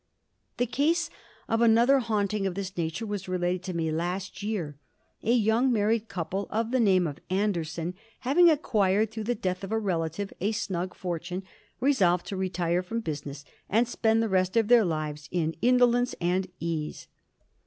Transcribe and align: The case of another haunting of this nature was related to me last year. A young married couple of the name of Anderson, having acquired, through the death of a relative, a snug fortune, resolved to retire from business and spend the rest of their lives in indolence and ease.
The 0.57 0.65
case 0.65 1.11
of 1.47 1.61
another 1.61 1.99
haunting 1.99 2.47
of 2.47 2.55
this 2.55 2.75
nature 2.75 3.05
was 3.05 3.27
related 3.29 3.61
to 3.65 3.73
me 3.75 3.91
last 3.91 4.41
year. 4.41 4.79
A 5.21 5.31
young 5.31 5.71
married 5.71 6.07
couple 6.07 6.47
of 6.49 6.71
the 6.71 6.79
name 6.79 7.05
of 7.05 7.19
Anderson, 7.29 7.93
having 8.21 8.49
acquired, 8.49 9.11
through 9.11 9.25
the 9.25 9.35
death 9.35 9.63
of 9.63 9.71
a 9.71 9.77
relative, 9.77 10.33
a 10.41 10.53
snug 10.53 10.95
fortune, 10.95 11.43
resolved 11.79 12.25
to 12.25 12.35
retire 12.35 12.81
from 12.81 13.01
business 13.01 13.45
and 13.69 13.87
spend 13.87 14.23
the 14.23 14.27
rest 14.27 14.57
of 14.57 14.69
their 14.69 14.83
lives 14.83 15.29
in 15.31 15.53
indolence 15.61 16.15
and 16.19 16.47
ease. 16.59 17.07